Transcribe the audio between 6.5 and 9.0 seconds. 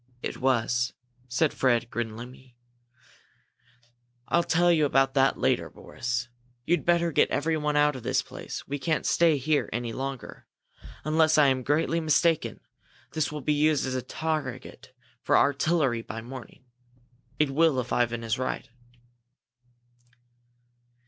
You'd better get everyone out of this place. We